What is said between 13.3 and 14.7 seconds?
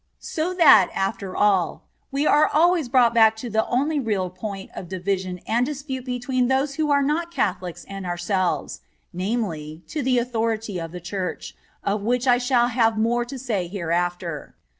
say hereafter.